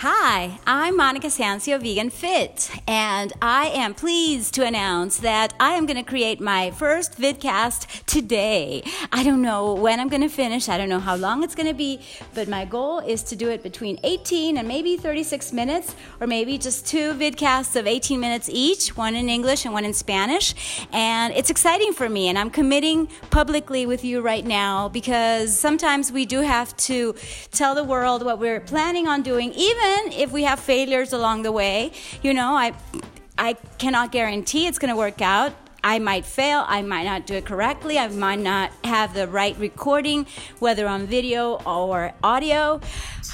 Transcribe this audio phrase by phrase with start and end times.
[0.00, 5.86] Hi, I'm Monica Sancio, Vegan Fit, and I am pleased to announce that I am
[5.86, 8.84] going to create my first vidcast today.
[9.10, 11.66] I don't know when I'm going to finish, I don't know how long it's going
[11.66, 12.00] to be,
[12.32, 16.58] but my goal is to do it between 18 and maybe 36 minutes, or maybe
[16.58, 20.54] just two vidcasts of 18 minutes each, one in English and one in Spanish.
[20.92, 26.12] And it's exciting for me, and I'm committing publicly with you right now because sometimes
[26.12, 27.16] we do have to
[27.50, 31.42] tell the world what we're planning on doing, even even if we have failures along
[31.42, 31.92] the way,
[32.22, 32.72] you know, I
[33.36, 35.52] I cannot guarantee it's going to work out.
[35.88, 39.56] I might fail, I might not do it correctly, I might not have the right
[39.58, 40.26] recording,
[40.58, 42.78] whether on video or audio.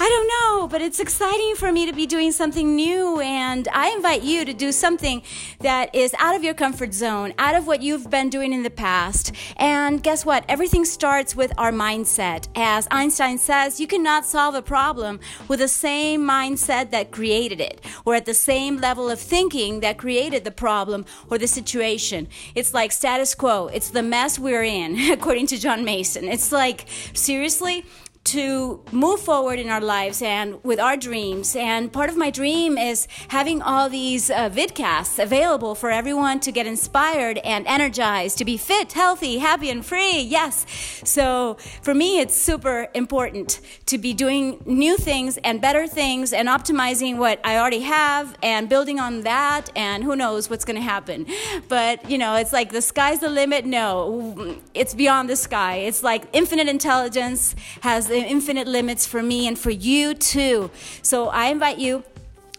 [0.00, 3.20] I don't know, but it's exciting for me to be doing something new.
[3.20, 5.22] And I invite you to do something
[5.60, 8.70] that is out of your comfort zone, out of what you've been doing in the
[8.70, 9.32] past.
[9.56, 10.44] And guess what?
[10.48, 12.46] Everything starts with our mindset.
[12.55, 15.18] As Einstein says, you cannot solve a problem
[15.48, 19.98] with the same mindset that created it, or at the same level of thinking that
[19.98, 22.28] created the problem or the situation.
[22.55, 26.25] It's like status quo, it's the mess we're in, according to John Mason.
[26.25, 27.84] It's like, seriously?
[28.25, 31.55] To move forward in our lives and with our dreams.
[31.55, 36.50] And part of my dream is having all these uh, vidcasts available for everyone to
[36.50, 40.20] get inspired and energized, to be fit, healthy, happy, and free.
[40.20, 40.64] Yes.
[41.05, 46.48] So for me, it's super important to be doing new things and better things and
[46.48, 49.70] optimizing what I already have and building on that.
[49.77, 51.27] And who knows what's going to happen.
[51.69, 53.66] But, you know, it's like the sky's the limit.
[53.66, 55.77] No, it's beyond the sky.
[55.77, 60.70] It's like infinite intelligence has infinite limits for me and for you too.
[61.02, 62.04] So I invite you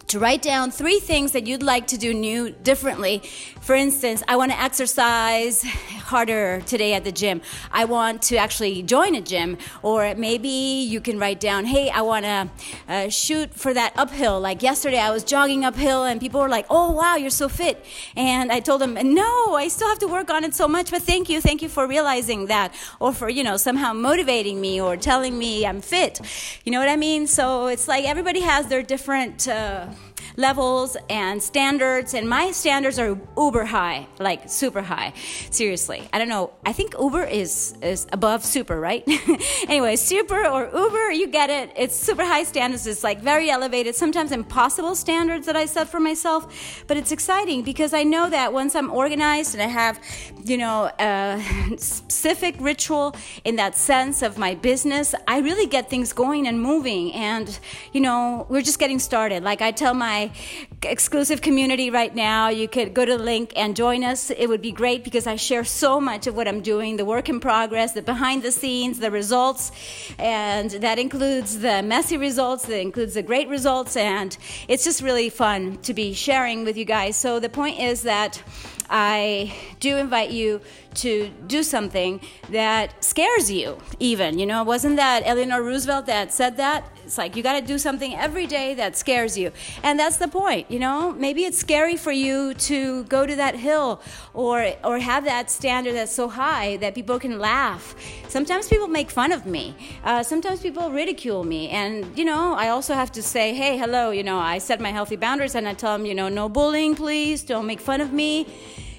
[0.08, 3.18] to write down three things that you'd like to do new differently.
[3.60, 7.42] For instance, I want to exercise harder today at the gym.
[7.72, 9.58] I want to actually join a gym.
[9.82, 12.48] Or maybe you can write down, hey, I want to
[12.88, 14.38] uh, shoot for that uphill.
[14.40, 17.84] Like yesterday, I was jogging uphill and people were like, oh, wow, you're so fit.
[18.14, 21.02] And I told them, no, I still have to work on it so much, but
[21.02, 21.40] thank you.
[21.40, 22.72] Thank you for realizing that.
[23.00, 26.20] Or for, you know, somehow motivating me or telling me I'm fit.
[26.64, 27.26] You know what I mean?
[27.26, 29.48] So it's like everybody has their different.
[29.48, 29.88] Uh,
[30.36, 35.12] levels and standards, and my standards are uber high, like super high.
[35.50, 36.52] Seriously, I don't know.
[36.64, 39.02] I think Uber is is above super, right?
[39.68, 41.72] anyway, super or Uber, you get it.
[41.76, 42.86] It's super high standards.
[42.86, 46.84] It's like very elevated, sometimes impossible standards that I set for myself.
[46.86, 49.98] But it's exciting because I know that once I'm organized and I have,
[50.44, 51.42] you know, a
[51.78, 53.14] specific ritual
[53.44, 57.12] in that sense of my business, I really get things going and moving.
[57.14, 57.58] And
[57.92, 59.42] you know, we're just getting started.
[59.42, 62.48] Like I tell my Bye exclusive community right now.
[62.48, 64.30] You could go to the link and join us.
[64.30, 67.28] It would be great because I share so much of what I'm doing the work
[67.28, 69.72] in progress, the behind the scenes, the results,
[70.18, 74.36] and that includes the messy results, that includes the great results, and
[74.68, 77.16] it's just really fun to be sharing with you guys.
[77.16, 78.42] So the point is that
[78.88, 80.60] I do invite you
[80.94, 82.20] to do something
[82.50, 84.38] that scares you, even.
[84.38, 86.84] You know, wasn't that Eleanor Roosevelt that said that?
[87.04, 89.52] It's like you got to do something every day that scares you.
[89.82, 91.12] And that's the point, you know?
[91.12, 94.02] Maybe it's scary for you to go to that hill
[94.34, 97.94] or or have that standard that's so high that people can laugh.
[98.28, 99.74] Sometimes people make fun of me.
[100.04, 101.70] Uh, sometimes people ridicule me.
[101.70, 104.90] And, you know, I also have to say, hey, hello, you know, I set my
[104.90, 107.42] healthy boundaries and I tell them, you know, no bullying, please.
[107.42, 108.46] Don't make fun of me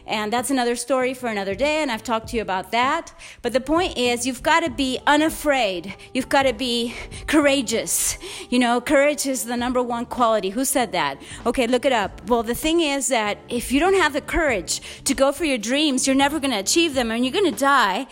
[0.07, 3.13] and that's another story for another day, and I've talked to you about that.
[3.41, 5.95] But the point is, you've got to be unafraid.
[6.13, 6.95] You've got to be
[7.27, 8.17] courageous.
[8.49, 10.49] You know, courage is the number one quality.
[10.51, 11.21] Who said that?
[11.45, 12.27] Okay, look it up.
[12.29, 15.57] Well, the thing is that if you don't have the courage to go for your
[15.57, 18.07] dreams, you're never going to achieve them, and you're going to die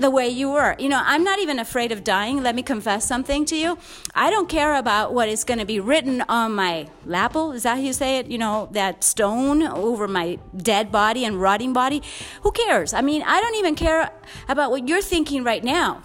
[0.00, 0.76] the way you were.
[0.78, 2.42] You know, I'm not even afraid of dying.
[2.42, 3.78] Let me confess something to you.
[4.14, 7.52] I don't care about what is going to be written on my lapel.
[7.52, 8.28] Is that how you say it?
[8.28, 12.02] You know, that stone over my dead body and rotting body.
[12.42, 12.94] Who cares?
[12.94, 14.10] I mean, I don't even care
[14.48, 16.02] about what you're thinking right now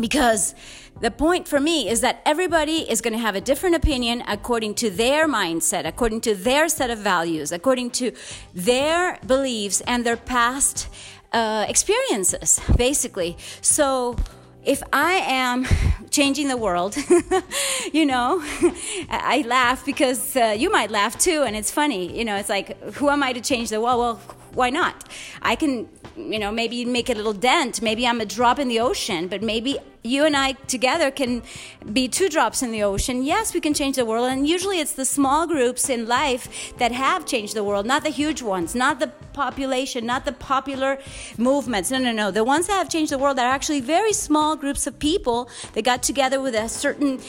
[0.00, 0.54] because
[1.00, 4.74] the point for me is that everybody is going to have a different opinion according
[4.74, 8.12] to their mindset, according to their set of values, according to
[8.52, 10.88] their beliefs and their past
[11.32, 13.36] uh, experiences, basically.
[13.60, 14.16] So
[14.64, 15.66] if I am
[16.10, 16.96] changing the world,
[17.92, 18.42] you know,
[19.10, 22.16] I laugh because uh, you might laugh too, and it's funny.
[22.16, 23.98] You know, it's like, who am I to change the world?
[23.98, 24.20] Well,
[24.54, 25.04] why not?
[25.42, 27.82] I can, you know, maybe make a little dent.
[27.82, 31.42] Maybe I'm a drop in the ocean, but maybe you and I together can
[31.92, 33.22] be two drops in the ocean.
[33.22, 34.30] Yes, we can change the world.
[34.30, 38.10] And usually it's the small groups in life that have changed the world, not the
[38.10, 40.98] huge ones, not the population, not the popular
[41.36, 41.90] movements.
[41.90, 42.30] No, no, no.
[42.30, 45.82] The ones that have changed the world are actually very small groups of people that
[45.82, 47.20] got together with a certain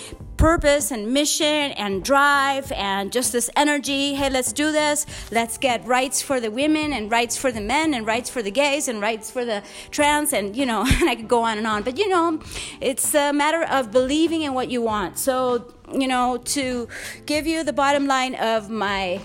[0.42, 4.16] purpose and mission and drive and just this energy.
[4.16, 5.06] Hey, let's do this.
[5.32, 8.50] Let's get rights for the women and rights for the men and rights for the
[8.50, 9.62] gays and rights for the
[9.92, 11.84] trans and you know, and I could go on and on.
[11.84, 12.42] But you know,
[12.80, 15.20] it's a matter of believing in what you want.
[15.20, 16.88] So, you know, to
[17.28, 19.22] give you the bottom line of my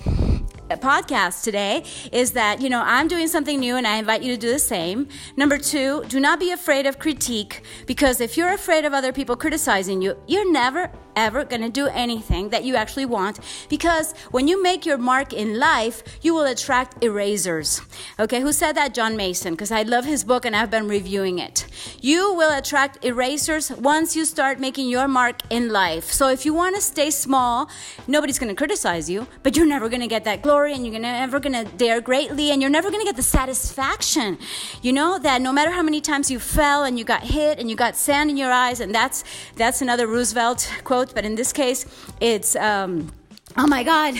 [0.68, 4.38] podcast today is that, you know, I'm doing something new and I invite you to
[4.38, 5.08] do the same.
[5.34, 9.34] Number two, do not be afraid of critique because if you're afraid of other people
[9.34, 14.46] criticizing you, you're never ever going to do anything that you actually want because when
[14.46, 17.80] you make your mark in life, you will attract erasers.
[18.20, 18.94] Okay, who said that?
[18.94, 21.66] John Mason, because I love his book and I've been reviewing it.
[22.00, 26.12] You will attract erasers once you start making your mark in life.
[26.12, 27.68] So if you want to stay small,
[28.06, 31.00] nobody's going to criticize you, but you're never going to get that glory and you're
[31.00, 34.38] never going to dare greatly and you're never going to get the satisfaction.
[34.82, 37.70] You know that no matter how many times you fell and you got hit and
[37.70, 39.24] you got sand in your eyes, and that's
[39.56, 41.86] that's another Roosevelt quote quote, but in this case,
[42.20, 42.56] it's.
[42.56, 43.12] Um,
[43.58, 44.12] Oh my God,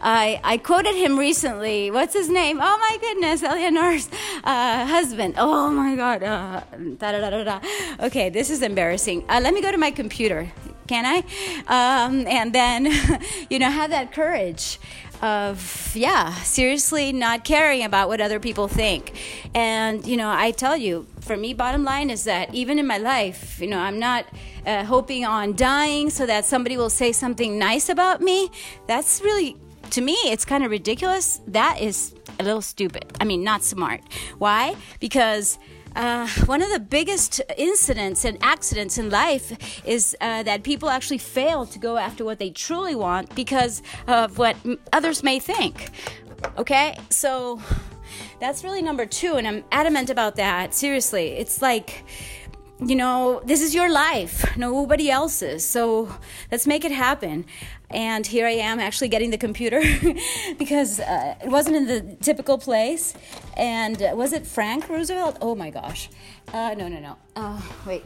[0.00, 1.90] I, I quoted him recently.
[1.90, 2.58] What's his name?
[2.58, 4.08] Oh my goodness, Eleanor's
[4.44, 5.34] uh, husband.
[5.36, 6.22] Oh my God.
[6.22, 6.62] Uh,
[6.96, 7.60] da, da, da,
[8.06, 9.26] okay, this is embarrassing.
[9.28, 10.50] Uh, let me go to my computer,
[10.86, 11.18] can I?
[11.66, 12.86] Um, and then,
[13.50, 14.78] you know, have that courage
[15.22, 19.12] of yeah seriously not caring about what other people think.
[19.54, 22.98] And you know i tell you for me bottom line is that even in my
[22.98, 24.24] life you know i'm not
[24.66, 28.50] uh, hoping on dying so that somebody will say something nice about me.
[28.86, 29.56] That's really
[29.90, 31.40] to me it's kind of ridiculous.
[31.46, 33.06] That is a little stupid.
[33.20, 34.00] I mean not smart.
[34.38, 34.76] Why?
[35.00, 35.58] Because
[35.96, 41.18] uh, one of the biggest incidents and accidents in life is uh, that people actually
[41.18, 44.56] fail to go after what they truly want because of what
[44.92, 45.90] others may think.
[46.56, 46.96] Okay?
[47.10, 47.60] So
[48.40, 50.74] that's really number two, and I'm adamant about that.
[50.74, 51.28] Seriously.
[51.32, 52.04] It's like,
[52.84, 55.64] you know, this is your life, nobody else's.
[55.64, 56.14] So
[56.50, 57.44] let's make it happen
[57.90, 59.82] and here I am actually getting the computer
[60.58, 63.14] because uh, it wasn't in the typical place.
[63.56, 65.38] And uh, was it Frank Roosevelt?
[65.40, 66.10] Oh my gosh.
[66.52, 67.16] Uh, no, no, no.
[67.34, 68.04] Uh, wait.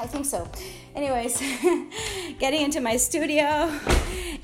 [0.00, 0.48] I think so.
[0.94, 1.40] Anyways,
[2.38, 3.68] getting into my studio,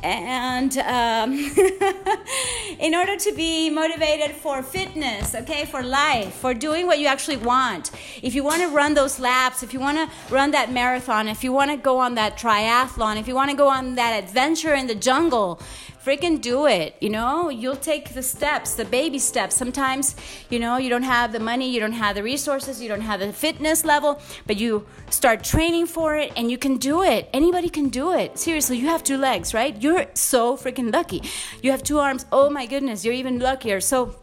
[0.02, 1.32] and um,
[2.80, 7.36] in order to be motivated for fitness, okay, for life, for doing what you actually
[7.36, 7.92] want.
[8.20, 11.44] If you want to run those laps, if you want to run that marathon, if
[11.44, 14.74] you want to go on that triathlon, if you want to go on that adventure
[14.74, 15.60] in the jungle,
[16.04, 17.48] freaking do it you know?
[17.48, 19.54] You'll take the steps the baby steps.
[19.54, 20.16] Sometimes
[20.50, 23.20] you know you don't have the money you don't have the resources you don't have
[23.20, 27.28] the fitness level but you start training for it and you can do it.
[27.32, 28.38] Anybody can do it.
[28.38, 29.80] Seriously you have two legs right?
[29.82, 31.22] You're so freaking lucky.
[31.62, 32.26] You have two arms.
[32.32, 33.80] Oh my goodness you're even luckier.
[33.80, 34.16] So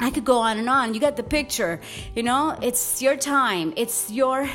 [0.00, 0.94] I could go on and on.
[0.94, 1.78] You got the picture.
[2.14, 3.74] You know, it's your time.
[3.76, 4.48] It's your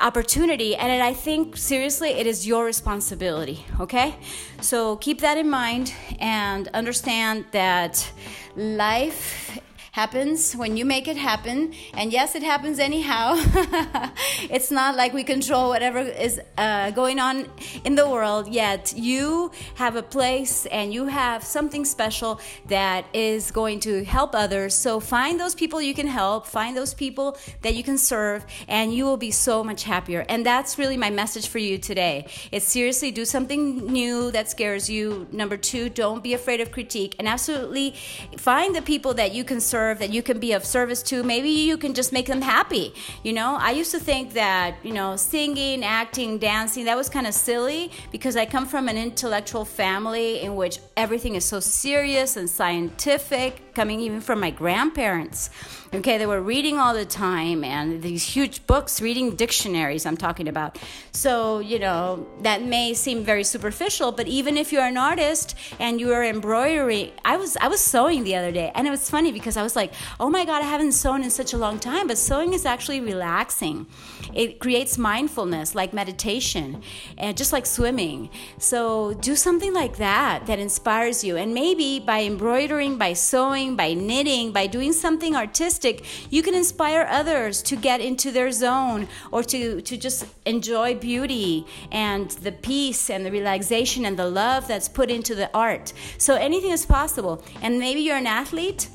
[0.00, 4.14] opportunity and i think seriously it is your responsibility okay?
[4.60, 8.10] So keep that in mind and understand that
[8.56, 9.58] life
[9.96, 11.72] happens when you make it happen.
[11.94, 13.34] And yes, it happens anyhow.
[14.56, 17.48] it's not like we control whatever is uh, going on
[17.82, 23.50] in the world, yet you have a place and you have something special that is
[23.50, 24.74] going to help others.
[24.74, 28.92] So find those people you can help, find those people that you can serve, and
[28.92, 30.26] you will be so much happier.
[30.28, 32.26] And that's really my message for you today.
[32.52, 35.26] It's seriously do something new that scares you.
[35.32, 37.94] Number two, don't be afraid of critique, and absolutely
[38.36, 41.22] find the people that you can serve serve, that you can be of service to.
[41.22, 42.94] Maybe you can just make them happy.
[43.22, 47.26] You know, I used to think that, you know, singing, acting, dancing, that was kind
[47.26, 52.36] of silly because I come from an intellectual family in which everything is so serious
[52.36, 55.50] and scientific, coming even from my grandparents.
[55.96, 60.46] Okay, they were reading all the time and these huge books, reading dictionaries, I'm talking
[60.46, 60.76] about.
[61.12, 65.98] So, you know, that may seem very superficial, but even if you're an artist and
[65.98, 69.32] you are embroidering, I was I was sewing the other day and it was funny
[69.32, 72.08] because I was like, oh my God, I haven't sewn in such a long time,
[72.08, 73.86] but sewing is actually relaxing.
[74.34, 76.82] It creates mindfulness like meditation
[77.16, 78.28] and just like swimming.
[78.58, 81.38] So do something like that that inspires you.
[81.38, 85.85] And maybe by embroidering, by sewing, by knitting, by doing something artistic,
[86.30, 91.66] you can inspire others to get into their zone or to, to just enjoy beauty
[91.92, 95.92] and the peace and the relaxation and the love that's put into the art.
[96.18, 97.42] So anything is possible.
[97.62, 98.88] And maybe you're an athlete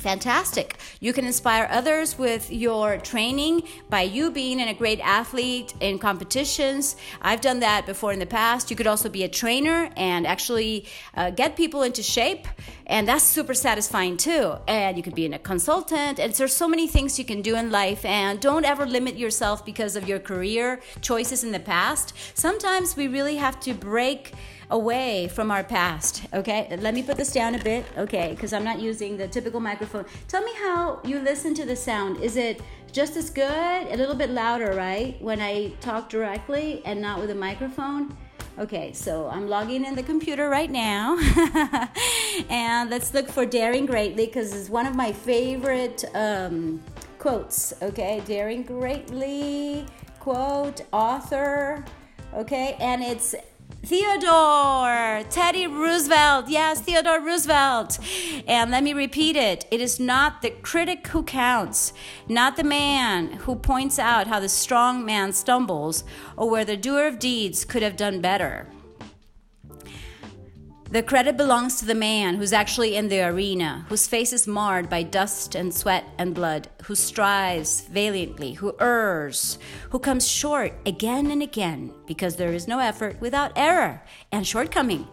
[0.00, 0.76] fantastic.
[1.00, 6.96] You can inspire others with your training by you being a great athlete in competitions.
[7.22, 8.70] I've done that before in the past.
[8.70, 12.46] You could also be a trainer and actually uh, get people into shape,
[12.86, 14.54] and that's super satisfying too.
[14.66, 17.70] And you could be a consultant, and there's so many things you can do in
[17.70, 18.04] life.
[18.04, 22.14] And don't ever limit yourself because of your career choices in the past.
[22.34, 24.32] Sometimes we really have to break
[24.70, 26.26] away from our past.
[26.32, 27.84] Okay, let me put this down a bit.
[27.96, 30.04] Okay, because I'm not using the typical microphone.
[30.26, 32.22] Tell me how you listen to the sound.
[32.22, 32.60] Is it
[32.92, 35.20] just as good, a little bit louder, right?
[35.22, 38.16] When I talk directly and not with a microphone?
[38.58, 41.16] Okay, so I'm logging in the computer right now.
[42.50, 46.82] and let's look for Daring Greatly because it's one of my favorite um,
[47.18, 47.72] quotes.
[47.80, 49.86] Okay, Daring Greatly,
[50.18, 51.84] quote, author.
[52.34, 53.34] Okay, and it's
[53.84, 56.48] Theodore, Teddy Roosevelt.
[56.48, 57.98] Yes, Theodore Roosevelt.
[58.46, 61.92] And let me repeat it it is not the critic who counts,
[62.28, 66.02] not the man who points out how the strong man stumbles
[66.36, 68.66] or where the doer of deeds could have done better.
[70.90, 74.88] The credit belongs to the man who's actually in the arena, whose face is marred
[74.88, 79.58] by dust and sweat and blood, who strives valiantly, who errs,
[79.90, 84.02] who comes short again and again, because there is no effort without error
[84.32, 85.06] and shortcoming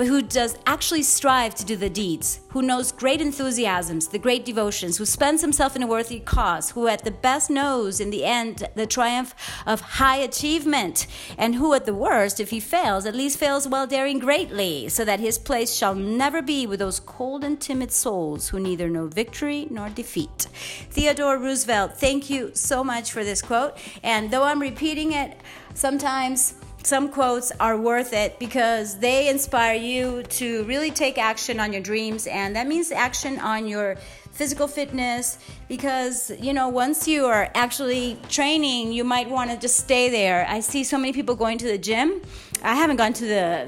[0.00, 4.46] but who does actually strive to do the deeds, who knows great enthusiasms, the great
[4.46, 8.24] devotions, who spends himself in a worthy cause, who at the best knows in the
[8.24, 9.34] end the triumph
[9.66, 13.86] of high achievement, and who at the worst, if he fails, at least fails while
[13.86, 18.48] daring greatly, so that his place shall never be with those cold and timid souls
[18.48, 20.48] who neither know victory nor defeat.
[20.88, 23.76] Theodore Roosevelt, thank you so much for this quote.
[24.02, 25.38] And though I'm repeating it,
[25.74, 31.72] sometimes some quotes are worth it because they inspire you to really take action on
[31.72, 33.96] your dreams, and that means action on your
[34.32, 39.76] physical fitness because you know once you are actually training you might want to just
[39.76, 40.46] stay there.
[40.48, 42.22] I see so many people going to the gym
[42.62, 43.66] I haven't gone to the,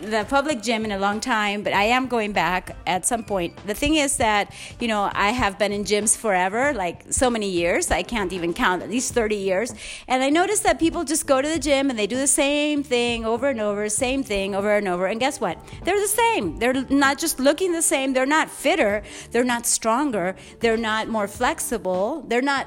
[0.00, 3.24] the, the public gym in a long time, but I am going back at some
[3.24, 3.56] point.
[3.66, 7.50] The thing is that you know I have been in gyms forever, like so many
[7.50, 7.90] years.
[7.90, 9.74] I can't even count at least 30 years.
[10.06, 12.82] And I notice that people just go to the gym and they do the same
[12.82, 15.06] thing over and over, same thing over and over.
[15.06, 15.58] And guess what?
[15.84, 16.58] They're the same.
[16.58, 18.12] They're not just looking the same.
[18.12, 19.02] They're not fitter.
[19.32, 20.36] They're not stronger.
[20.60, 22.24] They're not more flexible.
[22.28, 22.66] They're not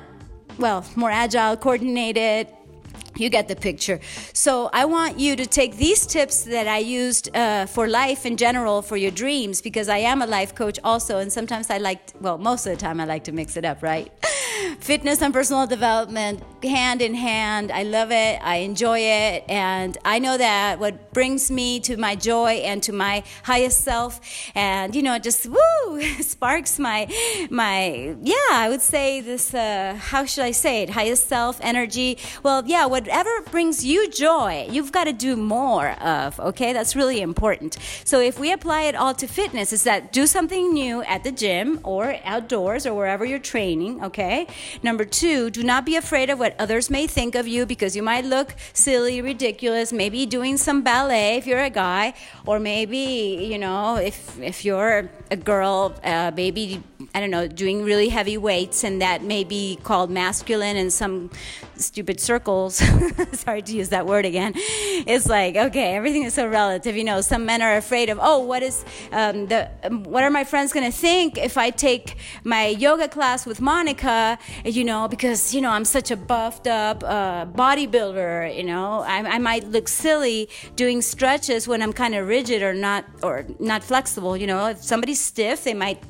[0.57, 2.47] well, more agile, coordinated,
[3.19, 3.99] you get the picture.
[4.33, 8.37] So I want you to take these tips that I used uh, for life in
[8.37, 12.01] general for your dreams because I am a life coach also, and sometimes I like,
[12.21, 14.11] well, most of the time I like to mix it up, right?
[14.79, 17.71] Fitness and personal development hand in hand.
[17.71, 18.39] I love it.
[18.41, 22.93] I enjoy it, and I know that what brings me to my joy and to
[22.93, 24.19] my highest self,
[24.55, 27.07] and you know, just woo sparks my
[27.49, 28.35] my yeah.
[28.51, 29.53] I would say this.
[29.53, 30.89] Uh, how should I say it?
[30.89, 32.17] Highest self energy.
[32.43, 32.85] Well, yeah.
[32.85, 36.73] Whatever brings you joy, you've got to do more of, okay?
[36.73, 37.77] That's really important.
[38.03, 41.31] So if we apply it all to fitness, is that do something new at the
[41.31, 44.46] gym or outdoors or wherever you're training, okay?
[44.83, 48.03] Number two, do not be afraid of what others may think of you because you
[48.03, 52.13] might look silly, ridiculous, maybe doing some ballet if you're a guy,
[52.45, 56.81] or maybe, you know, if, if you're a girl, uh, maybe,
[57.17, 61.31] I don't know, doing really heavy weights and that may be called masculine in some
[61.75, 62.75] stupid circles.
[63.33, 66.95] sorry to use that word again, it's like, okay, everything is so relative.
[66.95, 70.29] You know, some men are afraid of, oh, what is um, the, um, what are
[70.29, 75.55] my friends to think if I take my yoga class with Monica, you know, because,
[75.55, 79.87] you know, I'm such a buffed up uh, bodybuilder, you know, I, I might look
[79.87, 84.67] silly doing stretches when I'm kind of rigid or not, or not flexible, you know,
[84.67, 86.03] if somebody's stiff, they might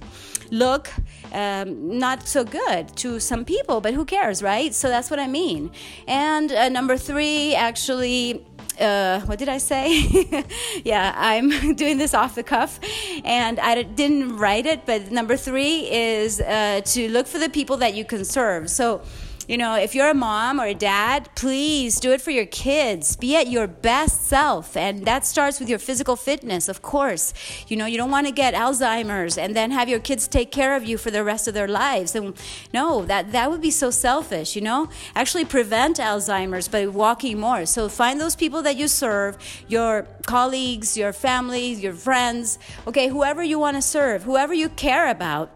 [0.51, 0.89] look
[1.33, 4.73] um, not so good to some people, but who cares, right?
[4.73, 5.71] So that's what I mean.
[6.07, 8.45] And uh, number three, actually,
[8.79, 10.45] uh, what did I say?
[10.83, 12.79] yeah, I'm doing this off the cuff,
[13.23, 14.85] and I didn't write it.
[14.85, 18.69] But number three is uh, to look for the people that you can serve.
[18.69, 19.01] So
[19.47, 23.15] you know, if you're a mom or a dad, please do it for your kids.
[23.15, 24.75] Be at your best self.
[24.75, 27.33] And that starts with your physical fitness, of course.
[27.69, 30.75] You know, you don't want to get Alzheimer's and then have your kids take care
[30.75, 32.13] of you for the rest of their lives.
[32.13, 32.35] And
[32.73, 34.89] no, that, that would be so selfish, you know?
[35.15, 37.65] Actually, prevent Alzheimer's by walking more.
[37.65, 39.37] So find those people that you serve,
[39.69, 45.09] your colleagues, your family, your friends, okay, whoever you want to serve, whoever you care
[45.09, 45.55] about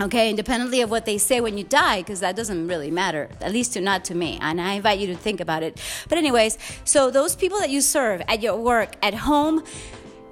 [0.00, 3.52] okay independently of what they say when you die because that doesn't really matter at
[3.52, 6.58] least to not to me and i invite you to think about it but anyways
[6.84, 9.62] so those people that you serve at your work at home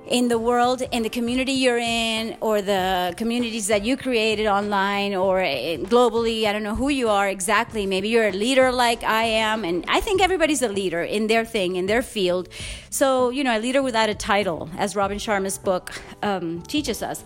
[0.06, 5.14] in the world, in the community you're in, or the communities that you created online
[5.14, 6.44] or globally.
[6.44, 7.86] I don't know who you are exactly.
[7.86, 11.44] Maybe you're a leader like I am, and I think everybody's a leader in their
[11.44, 12.48] thing, in their field.
[12.90, 15.92] So, you know, a leader without a title, as Robin Sharma's book
[16.22, 17.24] um, teaches us.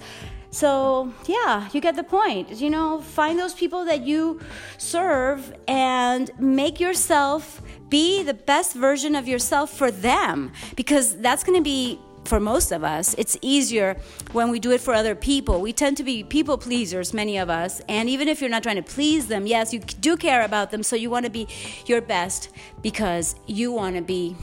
[0.51, 2.51] So, yeah, you get the point.
[2.53, 4.41] You know, find those people that you
[4.79, 11.59] serve and make yourself be the best version of yourself for them because that's going
[11.59, 13.97] to be for most of us, it's easier
[14.33, 15.63] when we do it for other people.
[15.63, 17.81] We tend to be people pleasers, many of us.
[17.89, 20.83] And even if you're not trying to please them, yes, you do care about them.
[20.83, 21.49] So you want to be
[21.87, 22.51] your best
[22.83, 24.37] because you want to be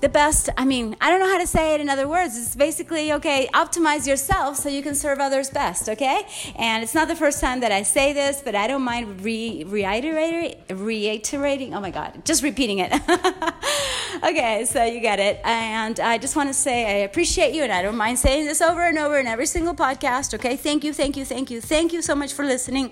[0.00, 2.36] the best i mean i don't know how to say it in other words.
[2.36, 6.26] It's basically okay optimize yourself so you can serve others best okay?
[6.56, 9.64] And it's not the first time that i say this but i don't mind re-
[9.64, 12.92] reiterating reiterating oh my god just repeating it.
[14.22, 15.40] Okay so you get it.
[15.44, 18.62] And i just want to say i appreciate you and i don't mind saying this
[18.62, 20.56] over and over in every single podcast okay?
[20.56, 22.90] Thank you thank you thank you thank you so much for listening.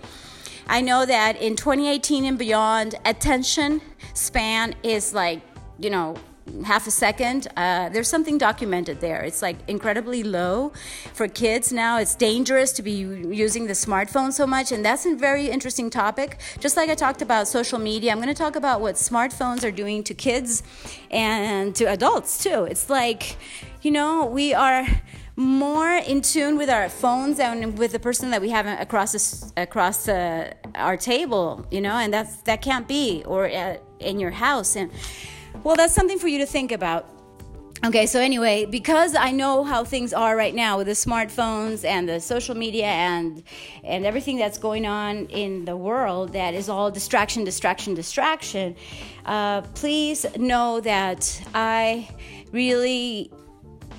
[0.66, 3.80] I know that in 2018 and beyond, attention
[4.14, 5.40] span is like,
[5.78, 6.16] you know,
[6.64, 7.48] half a second.
[7.56, 9.22] Uh, there's something documented there.
[9.22, 10.72] It's like incredibly low
[11.14, 11.98] for kids now.
[11.98, 16.38] It's dangerous to be using the smartphone so much, and that's a very interesting topic.
[16.60, 19.70] Just like I talked about social media, I'm going to talk about what smartphones are
[19.70, 20.62] doing to kids
[21.10, 22.64] and to adults too.
[22.64, 23.36] It's like,
[23.82, 24.86] you know, we are
[25.36, 30.08] more in tune with our phones and with the person that we have across across
[30.08, 34.90] our table, you know, and that's that can't be or uh, in your house and
[35.62, 37.08] well, that's something for you to think about.
[37.84, 42.08] Okay, so anyway, because I know how things are right now with the smartphones and
[42.08, 43.42] the social media and
[43.82, 48.76] and everything that's going on in the world, that is all distraction, distraction, distraction.
[49.26, 52.08] Uh, please know that I
[52.52, 53.32] really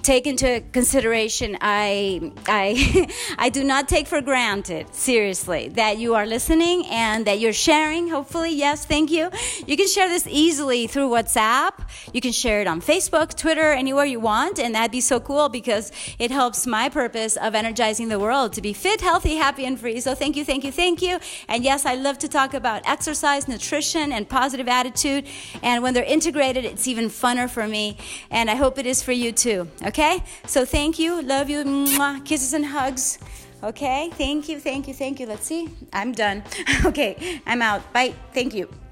[0.03, 6.25] take into consideration i i i do not take for granted seriously that you are
[6.25, 8.09] listening and that you're sharing.
[8.09, 9.31] Hopefully yes thank you.
[9.65, 11.71] You can share this easily through whatsapp.
[12.13, 15.47] You can share it on facebook twitter anywhere you want and that'd be so cool
[15.47, 19.79] because it helps my purpose of energizing the world to be fit healthy happy and
[19.79, 20.01] free.
[20.01, 21.19] So thank you thank you thank you.
[21.47, 25.25] And yes i love to talk about exercise nutrition and positive attitude.
[25.61, 27.97] And when they're integrated it's even funner for me.
[28.29, 30.23] And i hope it is for you too okay Okay?
[30.47, 31.21] So thank you.
[31.21, 31.63] Love you.
[31.63, 32.25] Mwah.
[32.25, 33.19] Kisses and hugs.
[33.61, 34.09] Okay?
[34.13, 34.59] Thank you.
[34.59, 34.93] Thank you.
[34.95, 35.27] Thank you.
[35.27, 35.69] Let's see.
[35.93, 36.41] I'm done.
[36.85, 37.41] okay.
[37.45, 37.93] I'm out.
[37.93, 38.15] Bye.
[38.33, 38.82] Thank you.